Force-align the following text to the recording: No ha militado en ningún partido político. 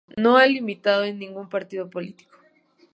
No 0.17 0.35
ha 0.35 0.47
militado 0.47 1.03
en 1.03 1.19
ningún 1.19 1.47
partido 1.47 1.87
político. 1.87 2.35